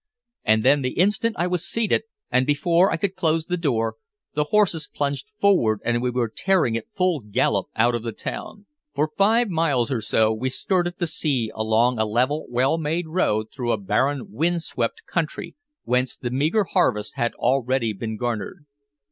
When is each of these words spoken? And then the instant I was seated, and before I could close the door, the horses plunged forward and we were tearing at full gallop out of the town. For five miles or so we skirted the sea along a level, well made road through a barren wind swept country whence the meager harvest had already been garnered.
And 0.43 0.65
then 0.65 0.81
the 0.81 0.93
instant 0.93 1.35
I 1.37 1.45
was 1.45 1.63
seated, 1.63 2.01
and 2.31 2.47
before 2.47 2.89
I 2.91 2.97
could 2.97 3.15
close 3.15 3.45
the 3.45 3.55
door, 3.55 3.97
the 4.33 4.45
horses 4.45 4.89
plunged 4.91 5.29
forward 5.39 5.79
and 5.85 6.01
we 6.01 6.09
were 6.09 6.27
tearing 6.35 6.75
at 6.75 6.89
full 6.91 7.19
gallop 7.19 7.67
out 7.75 7.93
of 7.93 8.01
the 8.01 8.11
town. 8.11 8.65
For 8.95 9.11
five 9.15 9.49
miles 9.49 9.91
or 9.91 10.01
so 10.01 10.33
we 10.33 10.49
skirted 10.49 10.97
the 10.97 11.05
sea 11.05 11.51
along 11.53 11.99
a 11.99 12.05
level, 12.07 12.47
well 12.49 12.79
made 12.79 13.09
road 13.09 13.51
through 13.53 13.71
a 13.73 13.77
barren 13.77 14.31
wind 14.31 14.63
swept 14.63 15.05
country 15.05 15.55
whence 15.83 16.17
the 16.17 16.31
meager 16.31 16.63
harvest 16.63 17.13
had 17.15 17.35
already 17.35 17.93
been 17.93 18.17
garnered. 18.17 18.65